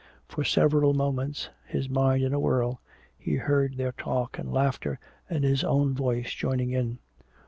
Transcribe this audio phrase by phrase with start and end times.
[0.27, 2.81] For several moments, his mind in a whirl,
[3.19, 4.97] he heard their talk and laughter
[5.29, 6.97] and his own voice joining in.